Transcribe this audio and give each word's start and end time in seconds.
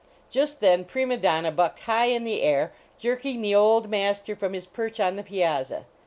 Just 0.31 0.61
then 0.61 0.83
Prima 0.83 1.15
Donna 1.15 1.51
bucked 1.51 1.81
high 1.81 2.07
in 2.07 2.23
the 2.23 2.41
air, 2.41 2.73
jerking 2.97 3.43
the" 3.43 3.53
Old 3.53 3.87
Master" 3.87 4.35
from 4.35 4.53
his 4.53 4.65
perch 4.65 4.99
on 4.99 5.15
the 5.15 5.21
piazza. 5.21 5.85